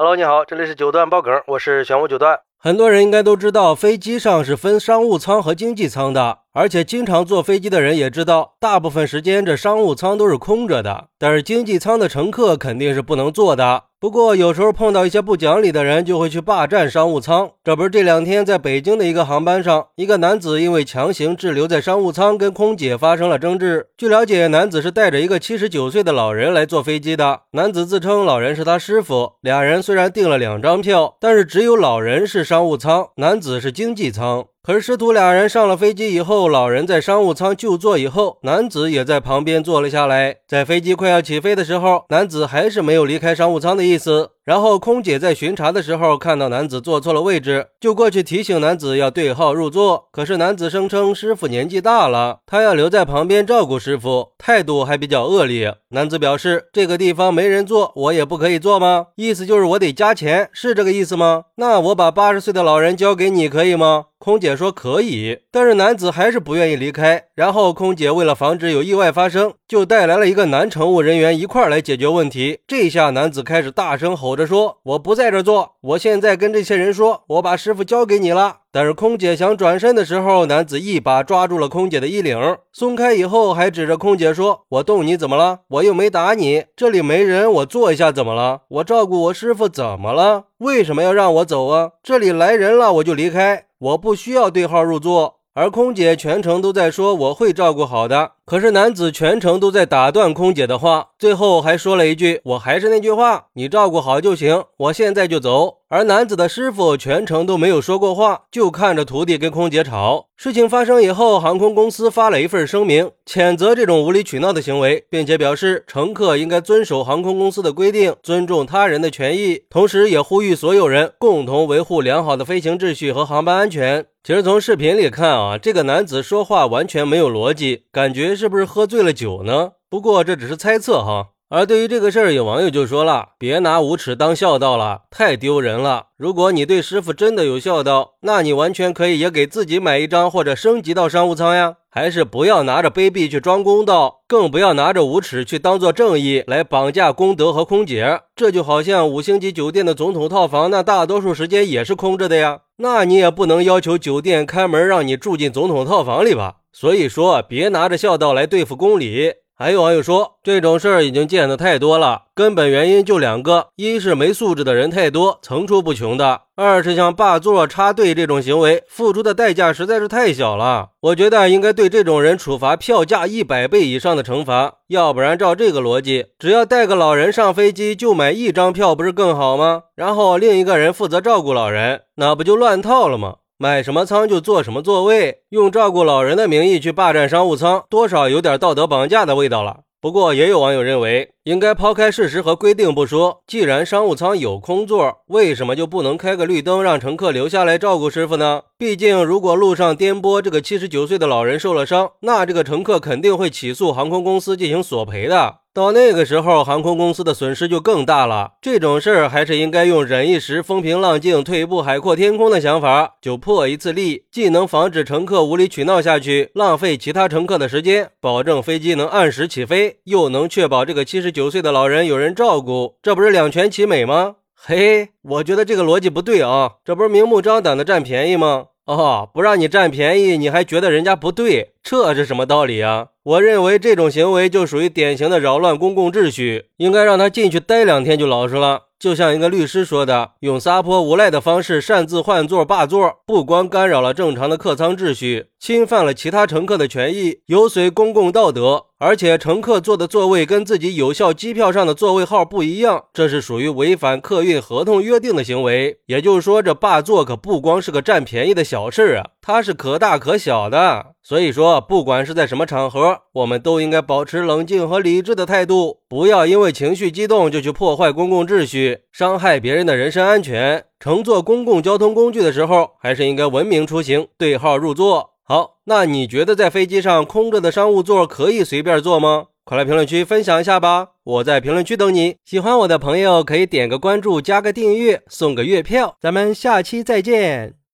[0.00, 2.40] Hello，你好，这里是九段爆梗，我是玄武九段。
[2.56, 6.38] 很多人应该都知道，飞机上是分商务舱和经济舱的。
[6.54, 11.08] 而且经常坐飞机的人也知道，大部分时间这商务舱都是空着的。
[11.18, 13.82] 但是经济舱的乘客肯定是不能坐的。
[14.00, 17.50] 不过有时候碰到一些不讲理的人，就会去霸占商务舱。
[17.62, 23.88] 这不是这两天在北京的一个航班上，一个男子因为强行滞留在商务舱，跟空姐发生了争执。
[23.98, 27.42] 据了解，男子是带着一个七十九岁的老人来坐飞机的。
[27.50, 29.32] 男子自称老人是他师傅。
[29.42, 34.46] 俩人虽然订了两张票，但是只有老人是商务舱，男子是经济舱。
[34.70, 40.36] 而师徒俩人上了飞机以后，老人在商务舱就坐以后，男子也在旁边坐了下来。
[40.46, 44.30] 在飞机快要起飞的时候，男子还是没有离开商务舱的意思。
[44.44, 50.08] 然后空姐在巡查的时候看到男子坐错了位置，就过去提醒男子要对号入座。
[50.10, 55.76] 可是男子声称师傅年纪大了，他要留在旁边照顾师傅，态度还比较恶劣。
[55.90, 59.08] 男子表示这个地方没人坐，我也不可以坐吗？
[59.16, 61.44] 意思就是我得加钱，是这个意思吗？
[61.56, 64.06] 那我把八十岁的老人交给你可以吗？
[64.18, 67.24] 空姐说可以，但是男子还是不愿意离开。
[67.34, 72.58] 然后空姐为了防止有意外发生，就带来了一个男乘务人员一块来解决问题。
[72.66, 82.36] 这下男子开始大声吼着说：“我不在这坐，我现在跟这些人说，我把师傅交给你了。”但是空姐想转身的时候，男子一把抓住了空姐的衣领，
[82.72, 85.60] 松开以后还指着空姐说：“我动你怎么了？
[85.68, 88.62] 我又没打你，这里没人，我坐一下怎么了？
[88.66, 90.46] 我照顾我师傅怎么了？
[90.58, 91.90] 为什么要让我走啊？
[92.02, 110.26] 这里来人了我就离开，我不需要对号入座。”而空姐全程都在说：“我会照顾好的。”可是男子全程都在打断空姐的话，最后还说了一句：“我还是那句话，你照顾好就行，我现在就走。”而男子的师傅全程都没有说过话，就看着徒弟跟空姐吵。
[110.36, 124.06] 事情发生以后，航空公司发了一份声明，谴责这种无理取闹的行为，并且表示乘客应该遵守航空公司的规定，尊重他人的权益，同时也呼吁所有人共同维护良好的飞行秩序和航班安全。
[124.22, 128.39] 其实从视频里看啊，这个男子说话完全没有逻辑，感觉。
[128.40, 129.72] 是不是喝醉了酒呢？
[129.90, 131.28] 不过这只是猜测哈。
[131.50, 136.06] 而对于这个事儿，有网友就说了：“别拿无耻当孝道了，太丢人了。
[136.16, 141.74] 如果你对师傅真的有孝道，那你完全可以也给自己买一张或者升级到商务舱呀。
[141.90, 148.20] 还是不要拿着卑鄙去装公道，更不要拿着无耻去当做正义来绑架功德和空姐。
[148.36, 152.60] 这就好像五星级酒店的总统套房，那大多数时间也是空着的呀。
[152.76, 159.34] 那你也不能要求酒店开门让你住进总统套房里吧？”所以说，别拿着孝道来对付公理。
[159.54, 170.92] 还有网友说，这种事儿已经见得太多了，根本原因就两个：一是没素质的人太多，层出不穷的；二是像霸座、插队这种行为，付出的代价实在是太小了。
[171.02, 179.82] 我觉得应该对这种人处罚票价一百倍以上的惩罚，要不然照这个逻辑，只要带个老人上飞机就买一张票，不是更好吗？
[179.94, 183.34] 然后另一个人负责照顾老人，那不就乱套了吗？
[183.62, 189.80] 买什么舱就坐什么座位，用照顾老人的名义去霸占商务舱，多少有点道德绑架的味道了。
[190.00, 198.62] 不过也有网友认为，应该抛开事实和规定不说，既然商务舱有空座，为什么就不能开个绿灯，让乘客留下来照顾师傅呢？
[198.78, 205.56] 毕竟，如果路上颠簸，这个七十九岁的老人受了伤，那这个乘客肯定会起诉航空公司进行索赔的。
[205.72, 208.54] 到那个时候，航空公司的损失就更大了。
[208.60, 224.34] 这种事儿还是应该用忍一时风平浪静，退一步海阔天空的想法，就破一次例，既能防止乘客无理取闹下去，浪费其他乘客的时间，保证飞机能按时起飞，又能确保这个七十九九岁的老人有人照顾，这不是两全其美吗？
[224.54, 228.66] 嘿，我觉得这个逻辑不对啊，这不是明目张胆的占便宜吗？
[228.84, 233.06] 哦，不让你占便宜，你还觉得人家不对，这是什么道理啊？
[233.22, 238.88] 我认为这种行为就属于典型的扰乱公共秩序，应该让他进去待两天就老实了。
[238.98, 248.88] 就像一个律师说的，用撒泼无赖的方式擅自换座霸座，不光干扰了正常的客舱秩序，侵犯了其他乘客的权益，有损公共道德。
[249.02, 256.00] 而且乘客坐的座位跟自己有效机票上的座位号不一样，这是属于违反客运合同约定的行为。
[256.04, 261.14] 也就是说，这霸座可不光是个占便宜的小事儿啊，它是可大可小的。
[261.22, 270.84] 所以说，不管是在什么场合，我们都应该保持冷静和理智的态度，不要因为情绪激动就去破坏公共秩序，伤害别人的人身安全。
[270.98, 275.30] 乘坐公共交通工具的时候，还是应该文明出行，对号入座。
[275.50, 279.46] 好，那你觉得在飞机上空着的商务座可以随便坐吗？
[279.64, 281.08] 快来评论区分享一下吧！
[281.24, 282.36] 我在评论区等你。
[282.44, 286.16] 喜欢我的朋友可以点个关注，加个订阅，送个月票。
[286.20, 287.79] 咱们下期再见。